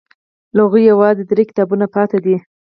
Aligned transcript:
له 0.55 0.61
هغوی 0.65 0.83
یوازې 0.91 1.23
درې 1.29 1.43
کتابونه 1.49 1.85
پاتې 1.95 2.17
دي. 2.25 2.35